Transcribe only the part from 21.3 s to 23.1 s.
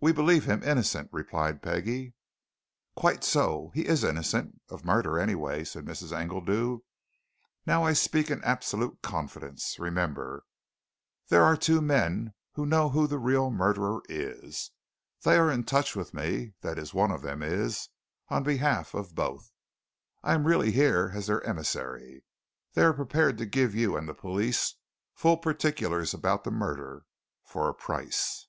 emissary. They are